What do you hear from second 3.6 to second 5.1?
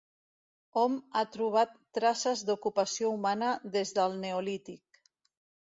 des del neolític.